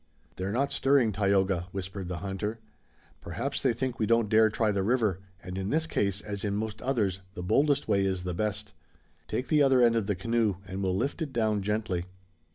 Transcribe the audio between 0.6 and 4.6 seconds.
stirring, Tayoga," whispered the hunter. "Perhaps they think we don't dare